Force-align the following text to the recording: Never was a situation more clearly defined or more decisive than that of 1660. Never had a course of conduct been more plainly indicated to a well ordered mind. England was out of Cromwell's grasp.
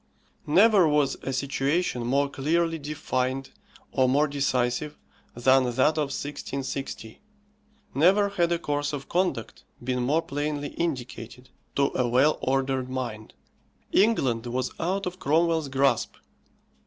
Never 0.47 0.87
was 0.87 1.15
a 1.21 1.31
situation 1.31 2.07
more 2.07 2.27
clearly 2.27 2.79
defined 2.79 3.51
or 3.91 4.09
more 4.09 4.27
decisive 4.27 4.97
than 5.35 5.65
that 5.65 5.95
of 5.99 6.05
1660. 6.09 7.21
Never 7.93 8.29
had 8.29 8.51
a 8.51 8.57
course 8.57 8.93
of 8.93 9.07
conduct 9.07 9.63
been 9.83 10.01
more 10.01 10.23
plainly 10.23 10.69
indicated 10.69 11.49
to 11.75 11.91
a 11.95 12.07
well 12.09 12.39
ordered 12.41 12.89
mind. 12.89 13.35
England 13.91 14.47
was 14.47 14.71
out 14.79 15.05
of 15.05 15.19
Cromwell's 15.19 15.69
grasp. 15.69 16.15